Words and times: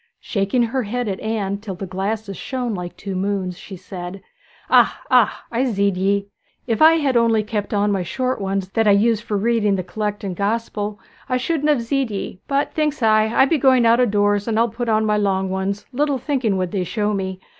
Shaking 0.21 0.63
her 0.63 0.81
head 0.81 1.07
at 1.07 1.19
Anne 1.19 1.59
till 1.59 1.75
the 1.75 1.85
glasses 1.85 2.35
shone 2.35 2.73
like 2.73 2.97
two 2.97 3.13
moons, 3.15 3.55
she 3.55 3.75
said, 3.77 4.23
'Ah, 4.67 4.99
ah; 5.11 5.43
I 5.51 5.65
zeed 5.65 5.95
ye! 5.95 6.29
If 6.65 6.81
I 6.81 6.93
had 6.93 7.15
only 7.15 7.43
kept 7.43 7.71
on 7.71 7.91
my 7.91 8.01
short 8.01 8.41
ones 8.41 8.69
that 8.69 8.87
I 8.87 8.93
use 8.93 9.21
for 9.21 9.37
reading 9.37 9.75
the 9.75 9.83
Collect 9.83 10.23
and 10.23 10.35
Gospel 10.35 10.99
I 11.29 11.37
shouldn't 11.37 11.69
have 11.69 11.83
zeed 11.83 12.09
ye; 12.09 12.41
but 12.47 12.73
thinks 12.73 13.03
I, 13.03 13.27
I 13.27 13.45
be 13.45 13.59
going 13.59 13.85
out 13.85 13.99
o' 13.99 14.07
doors, 14.07 14.47
and 14.47 14.57
I'll 14.57 14.69
put 14.69 14.89
on 14.89 15.05
my 15.05 15.17
long 15.17 15.51
ones, 15.51 15.85
little 15.93 16.17
thinking 16.17 16.57
what 16.57 16.71
they'd 16.71 16.85
show 16.85 17.13
me. 17.13 17.39